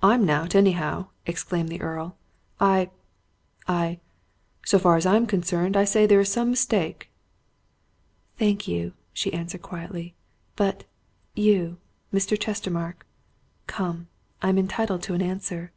[0.00, 2.16] "I'm not, anyhow!" exclaimed the Earl.
[2.60, 2.90] "I
[3.66, 3.98] I
[4.64, 7.10] so far as I'm concerned, I say there's some mistake."
[8.38, 10.14] "Thank you!" she answered quietly.
[10.54, 10.84] "But
[11.34, 11.78] you,
[12.14, 12.38] Mr.
[12.38, 13.04] Chestermarke?
[13.66, 14.06] Come
[14.40, 15.72] I'm entitled to an answer."